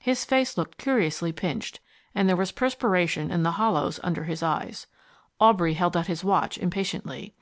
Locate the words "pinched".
1.30-1.78